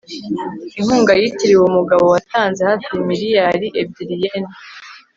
inkunga 0.79 1.11
yitiriwe 1.19 1.63
umugabo 1.69 2.03
watanze 2.13 2.61
hafi 2.69 2.89
miliyari 3.09 3.67
ebyiri 3.81 4.15
yen 4.23 4.45